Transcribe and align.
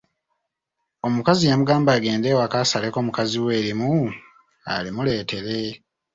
Omukazi 1.07 1.43
yamugamba 1.47 1.89
agende 1.93 2.25
ewaka 2.33 2.57
asaleko 2.63 2.97
mukazi 3.05 3.37
we 3.45 3.51
erimu 3.59 3.91
alimuleetere. 4.73 5.61